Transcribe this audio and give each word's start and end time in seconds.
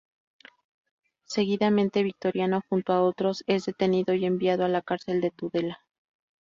Seguidamente 1.27 2.01
Victoriano 2.01 2.63
junto 2.67 2.91
a 2.93 3.03
otros 3.03 3.43
es 3.45 3.65
detenido 3.65 4.15
y 4.15 4.25
enviado 4.25 4.65
a 4.65 4.67
la 4.67 4.81
cárcel 4.81 5.21
de 5.21 5.29
Tudela. 5.29 5.77